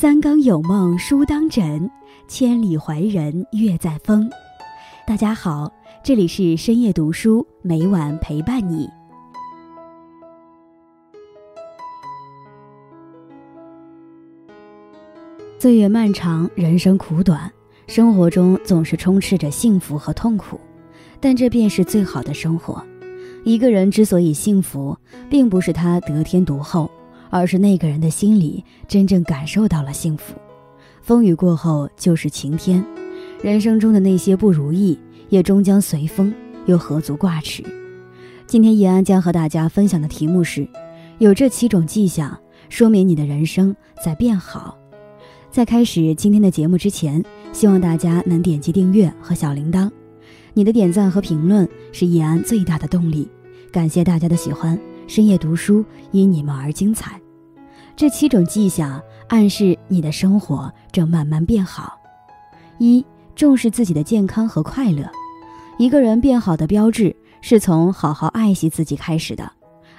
[0.00, 1.90] 三更有梦书当枕，
[2.26, 4.30] 千里怀人月在风。
[5.06, 5.70] 大家好，
[6.02, 8.88] 这里是深夜读书，每晚陪伴你。
[15.58, 17.52] 岁月漫长，人生苦短，
[17.86, 20.58] 生活中总是充斥着幸福和痛苦，
[21.20, 22.82] 但这便是最好的生活。
[23.44, 24.96] 一个人之所以幸福，
[25.28, 26.89] 并不是他得天独厚，
[27.30, 30.34] 而是那个人的心里真正感受到了幸福。
[31.00, 32.84] 风雨过后就是晴天，
[33.42, 34.98] 人生中的那些不如意
[35.30, 36.34] 也终将随风，
[36.66, 37.64] 又何足挂齿？
[38.46, 40.68] 今天易安将和大家分享的题目是：
[41.18, 42.38] 有这七种迹象，
[42.68, 43.74] 说明你的人生
[44.04, 44.76] 在变好。
[45.50, 49.90] 在开始今天的节目之前，希望大家能点击订阅和小铃铛。
[50.52, 53.28] 你的点赞和评论是易安最大的动力，
[53.72, 54.78] 感谢大家的喜欢。
[55.06, 57.20] 深夜读书因你们而精彩。
[58.00, 58.98] 这七种迹象
[59.28, 62.00] 暗示你的生活正慢慢变好。
[62.78, 63.04] 一、
[63.36, 65.04] 重视自己的健康和快乐。
[65.76, 69.52] 一个人变好的标志是从好好爱惜自己开始的。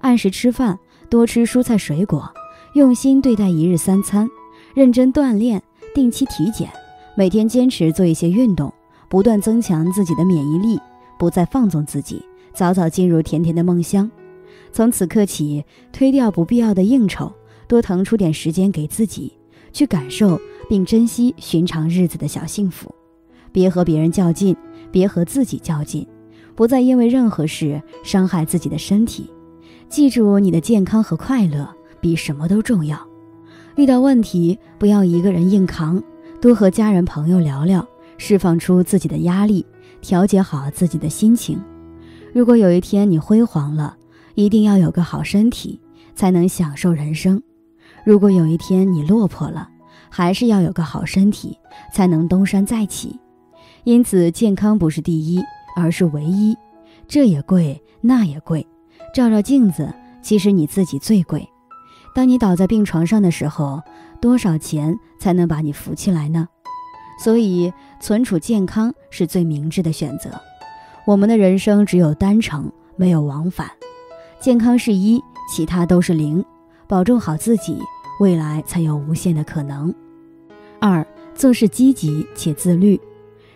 [0.00, 0.78] 按时吃饭，
[1.10, 2.32] 多吃蔬菜水果，
[2.74, 4.28] 用心对待一日三餐，
[4.74, 5.60] 认真锻炼，
[5.92, 6.70] 定期体检，
[7.16, 8.72] 每天坚持做一些运动。
[9.08, 10.78] 不断增强自己的免疫力，
[11.18, 12.24] 不再放纵自己，
[12.54, 14.08] 早早进入甜甜的梦乡。
[14.70, 17.32] 从此刻起，推掉不必要的应酬，
[17.68, 19.32] 多腾出点时间给自己，
[19.72, 22.92] 去感受并珍惜寻常日子的小幸福。
[23.52, 24.56] 别和别人较劲，
[24.90, 26.06] 别和自己较劲，
[26.54, 29.30] 不再因为任何事伤害自己的身体。
[29.88, 31.68] 记住，你的健康和快乐
[32.00, 32.98] 比什么都重要。
[33.76, 36.02] 遇到问题，不要一个人硬扛，
[36.40, 37.86] 多和家人朋友聊聊。
[38.20, 39.64] 释放出自己的压力，
[40.00, 41.56] 调节好自己的心情。
[42.34, 43.96] 如果有一天你辉煌了，
[44.34, 45.80] 一定要有个好身体，
[46.16, 47.38] 才能享受人生；
[48.04, 49.68] 如果有一天你落魄了，
[50.08, 51.58] 还是要有个好身体，
[51.92, 53.18] 才能东山再起。
[53.84, 55.42] 因此，健康不是第一，
[55.76, 56.56] 而是唯一。
[57.06, 58.66] 这也贵，那也贵。
[59.14, 59.92] 照照镜子，
[60.22, 61.48] 其实你自己最贵。
[62.14, 63.82] 当你倒在病床上的时候，
[64.20, 66.48] 多少钱才能把你扶起来呢？
[67.22, 70.30] 所以，存储健康是最明智的选择。
[71.06, 73.70] 我们的人生只有单程，没有往返。
[74.38, 76.44] 健康是一，其他都是零。
[76.88, 77.78] 保重好自己，
[78.18, 79.94] 未来才有无限的可能。
[80.80, 82.98] 二，做事积极且自律，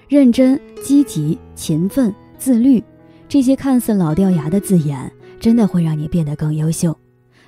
[0.06, 2.84] 认真、积极、勤奋、自律，
[3.28, 5.10] 这些看似老掉牙的字眼，
[5.40, 6.94] 真的会让你变得更优秀。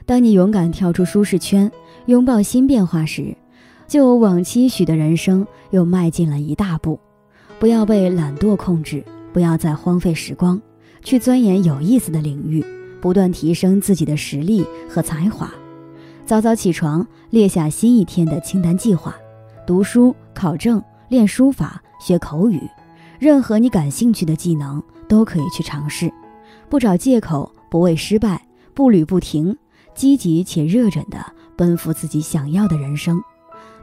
[0.06, 1.70] 当你勇敢跳出舒适圈，
[2.06, 3.36] 拥抱新变化时。
[3.86, 6.98] 就往期许的人生又迈进了一大步，
[7.58, 10.58] 不要被懒惰控制，不要再荒废时光，
[11.02, 12.64] 去钻研有意思的领域，
[13.02, 15.52] 不断提升自己的实力和才华。
[16.26, 19.14] 早早起床，列下新一天的清单计划，
[19.66, 22.62] 读书、考证、练书法、学口语，
[23.18, 26.10] 任何你感兴趣的技能都可以去尝试，
[26.70, 28.40] 不找借口，不畏失败，
[28.72, 29.54] 步履不停，
[29.94, 31.18] 积极且热忱地
[31.56, 33.22] 奔赴自己想要的人生。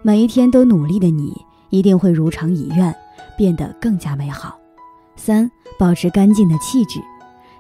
[0.02, 2.94] 每一天都努力的你，一定会如偿以愿，
[3.38, 4.58] 变得更加美好。
[5.16, 7.00] 三、保持干净的气质，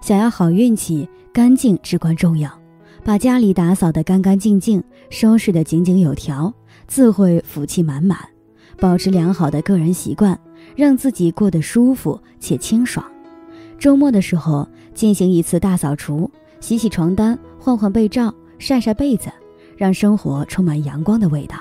[0.01, 2.49] 想要好运气，干净至关重要。
[3.03, 6.53] 把家里打扫得干干净净，收拾得井井有条，
[6.87, 8.17] 自会福气满满。
[8.77, 10.39] 保持良好的个人习惯，
[10.75, 13.05] 让自己过得舒服且清爽。
[13.79, 16.29] 周末的时候进行一次大扫除，
[16.59, 19.29] 洗洗床单，换换被罩，晒晒被子，
[19.75, 21.55] 让生活充满阳光的味道。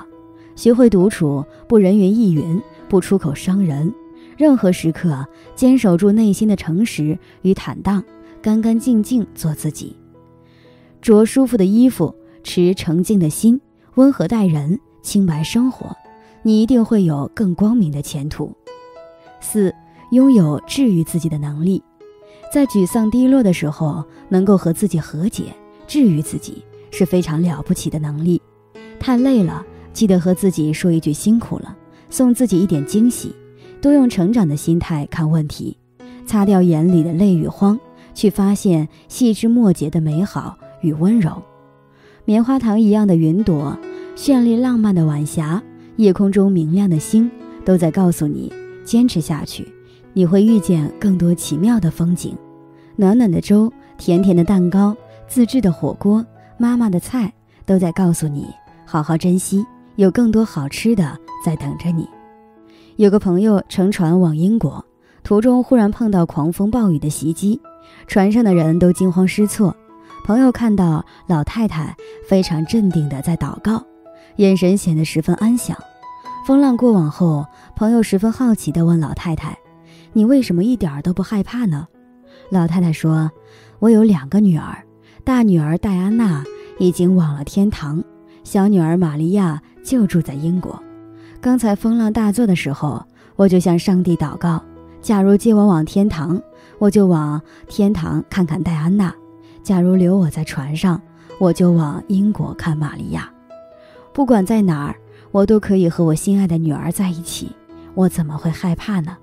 [0.57, 3.93] 学会独处，不人云亦云，不出口伤人。
[4.37, 8.03] 任何时刻，坚守住内心的诚实与坦荡，
[8.43, 9.97] 干干净净做自己。
[11.01, 13.61] 着舒服的衣服，持澄净的心，
[13.95, 15.97] 温和待人，清白生活，
[16.43, 18.53] 你一定会有更光明的前途。
[19.41, 19.75] 四，
[20.13, 21.83] 拥有治愈自己的能力，
[22.53, 25.45] 在沮丧低落的时候，能够和自己和解，
[25.87, 28.41] 治愈自己，是非常了不起的能力。
[28.99, 29.65] 太累了。
[29.93, 31.77] 记得和自己说一句辛苦了，
[32.09, 33.35] 送自己一点惊喜，
[33.83, 35.77] 多用成长的心态看问题，
[36.25, 37.79] 擦掉眼里的泪与慌，
[38.15, 41.43] 去发现细枝末节的美好与温柔。
[42.25, 43.77] 棉花糖一样的云朵，
[44.17, 45.63] 绚丽浪漫的晚霞，
[45.97, 47.31] 夜空中明亮的星，
[47.65, 48.53] 都在告诉你：
[48.85, 49.67] 坚持下去，
[50.13, 52.37] 你会遇见更多奇妙的风景。
[52.97, 54.97] 暖暖的粥，甜甜的蛋糕，
[55.27, 56.25] 自制的火锅，
[56.59, 57.33] 妈妈的菜，
[57.65, 58.47] 都在告诉你：
[58.85, 59.65] 好好珍惜。
[59.97, 62.09] 有更多好吃的在等着你。
[62.97, 64.83] 有个朋友乘船往英国，
[65.23, 67.61] 途中忽然碰到狂风暴雨的袭击，
[68.07, 69.77] 船上的人都惊慌失措。
[70.25, 71.97] 朋友看到老太太
[72.29, 73.83] 非常镇定地在祷告，
[74.37, 75.77] 眼神显得十分安详。
[76.47, 77.47] 风浪过往后，
[77.77, 79.57] 朋友十分好奇地问老太太
[80.13, 81.87] ：“你为什么一点都不害怕呢？”
[82.51, 83.31] 老太太说
[83.81, 84.85] ：“我有两个女儿，
[85.25, 86.45] 大女儿戴安娜
[86.79, 88.03] 已经往了天堂，
[88.45, 90.81] 小女儿玛利亚就住在英国。
[91.41, 93.05] 刚才风浪大作的时候，
[93.37, 94.63] 我就向上帝祷告：
[95.01, 96.41] 假如接我往天堂，
[96.79, 99.11] 我就往天堂看看戴安娜；
[99.63, 101.01] 假如留我在船上，
[101.39, 103.33] 我就往英国看玛利亚。
[104.13, 104.97] 不管在哪儿，
[105.31, 107.51] 我都可以和我心爱的女儿在一起，
[107.95, 109.17] 我怎么会害怕呢？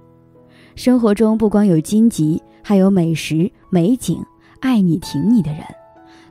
[0.76, 4.22] 生活中不光有荆棘。”还有美食、美景、
[4.60, 5.62] 爱你、挺你的人，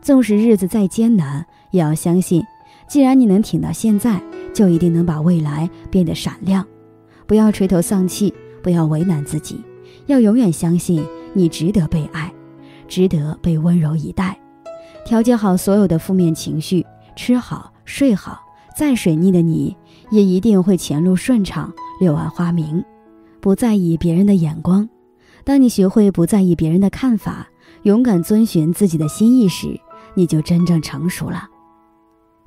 [0.02, 2.44] 纵使日子再艰难，也要相信，
[2.86, 4.20] 既然你能挺到现在，
[4.52, 6.62] 就一定能把未来变得闪亮。
[7.26, 9.64] 不要垂头丧气，不要为难自己，
[10.04, 12.30] 要永远相信你值得被爱，
[12.88, 14.38] 值得被温柔以待。
[15.04, 16.84] 调节好所有的负面情绪，
[17.14, 18.40] 吃好睡好，
[18.76, 19.76] 再水逆的你
[20.10, 22.84] 也一定会前路顺畅，柳暗花明。
[23.40, 24.88] 不在意别人的眼光。
[25.44, 27.46] 当你学会不在意别人的看法，
[27.84, 29.78] 勇敢遵循自己的心意时，
[30.14, 31.48] 你就真正成熟了。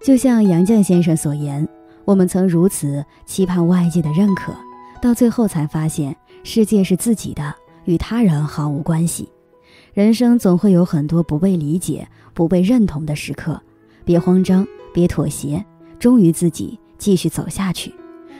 [0.02, 1.66] 就像杨绛先生所言
[2.04, 4.54] ：“我们曾如此期盼外界的认可，
[5.02, 6.14] 到最后才发现
[6.44, 9.30] 世界是自己的，与他人毫无关系。
[10.00, 13.62] 人生总会有很多不被理解、不被认同的时刻，
[14.06, 15.62] 别慌张，别妥协，
[16.00, 17.94] 忠于自己，继续走下去。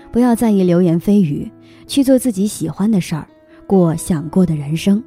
[0.10, 1.52] 不要在意流言蜚语，
[1.86, 3.28] 去做自己喜欢的事儿。”
[3.68, 5.04] 过想过的人生，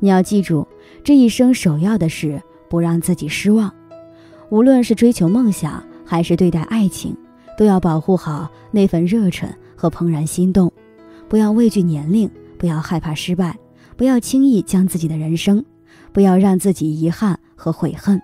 [0.00, 0.66] 你要记住，
[1.04, 3.72] 这一生首要的是不让自己失望。
[4.50, 7.16] 无论是追求梦想，还是对待爱情，
[7.56, 10.72] 都要保护好那份热忱和怦然心动。
[11.28, 13.56] 不要畏惧年龄，不要害怕失败，
[13.96, 15.64] 不要轻易将自己的人生，
[16.14, 18.18] 不要让自己遗憾和悔恨。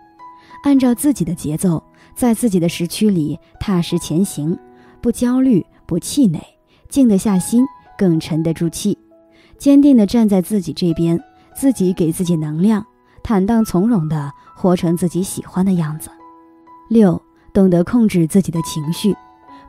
[0.63, 1.83] 按照自己的节奏，
[2.15, 4.57] 在自己的时区里踏实前行，
[5.01, 6.41] 不焦虑，不气馁，
[6.89, 7.67] 静得下心，
[7.99, 8.97] 更沉得住气。
[9.59, 11.21] 坚定地站在自己这边，
[11.55, 12.87] 自己给自己能量，
[13.23, 16.11] 坦荡从容地活成自己喜欢的样子。
[16.89, 17.21] 六，
[17.53, 19.15] 懂得控制自己的情绪，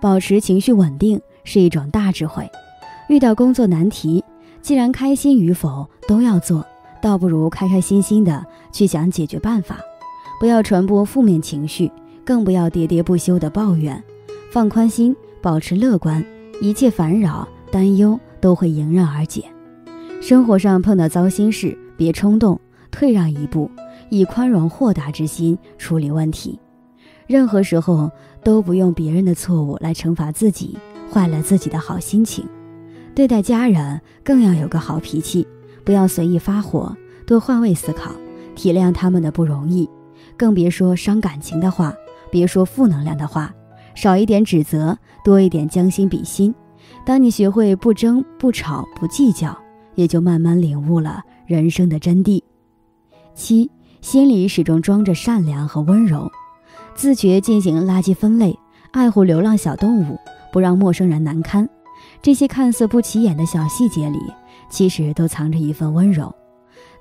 [0.02, 2.50] 保持情绪稳定是一种大智慧。
[3.10, 4.24] 遇到工作难题，
[4.62, 6.66] 既然开心与否都要做，
[7.02, 9.80] 倒不如开开心心的去想解决办法。
[10.40, 11.92] 不要传播负面情绪，
[12.26, 14.02] 更不要喋喋不休的抱怨。
[14.52, 16.24] 放宽心，保持乐观，
[16.62, 19.44] 一切烦扰、担忧都会迎刃而解。
[20.22, 22.60] 生活上碰到糟心事，别冲动，
[22.92, 23.70] 退让一步，
[24.10, 26.60] 以宽容豁达之心处理问题。
[27.28, 28.12] 任何时候
[28.44, 30.78] 都不用别人的错误来惩罚自己，
[31.12, 32.46] 坏了自己的好心情。
[33.16, 35.48] 对待家人更要有个好脾气，
[35.84, 36.96] 不要随意发火，
[37.26, 38.12] 多换位思考，
[38.56, 39.90] 体谅他们的不容易。
[40.38, 41.94] 更别说伤感情的话，
[42.32, 43.54] 别说负能量的话，
[43.96, 46.54] 少一点指责，多一点将心比心。
[47.06, 49.58] 当你学会不争、不吵、不计较。
[49.96, 52.42] 也就慢慢领悟了人生的真谛。
[53.36, 53.70] 七，
[54.00, 56.32] 心里始终装着善良和温柔，
[56.96, 58.58] 自觉进行垃圾分类，
[58.92, 60.18] 爱护流浪小动物，
[60.52, 61.68] 不让陌生人难堪。
[62.22, 64.20] 这些看似不起眼的小细节里，
[64.72, 66.34] 其实都藏着一份温柔。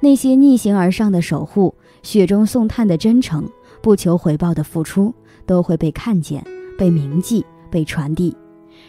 [0.00, 3.48] 那些逆行而上的守护，雪中送炭的真诚，
[3.80, 5.14] 不求回报的付出，
[5.46, 6.44] 都会被看见、
[6.78, 8.36] 被铭记、被传递。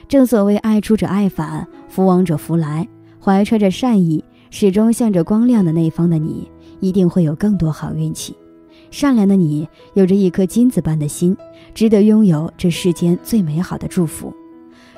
[0.07, 2.87] 正所谓爱出者爱返，福往者福来。
[3.23, 8.35] 怀揣着善意，始终向着光亮的那方的你，一定会有更多好运气。
[8.89, 11.37] 善良的你，有着一颗金子般的心，
[11.75, 14.33] 值得拥有这世间最美好的祝福。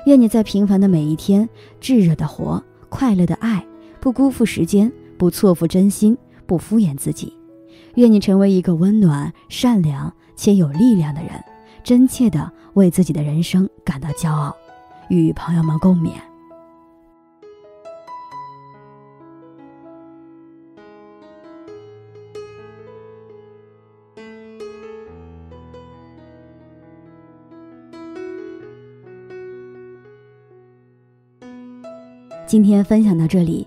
[0.06, 1.48] 愿你在平凡的每一天，
[1.80, 3.64] 炙热的活，快乐的爱，
[4.04, 7.32] 不辜负时间，不错付真心，不敷衍自己。
[7.94, 11.42] 愿你成为一个温暖、善良且有力量的人，
[11.82, 14.54] 真切的为自己的人生感到骄傲。
[15.08, 16.10] 与朋友们共勉。
[32.46, 33.66] 今天分享到这里，